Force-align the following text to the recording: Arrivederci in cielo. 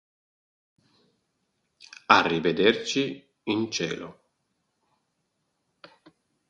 Arrivederci 2.07 3.35
in 3.43 3.69
cielo. 3.69 4.19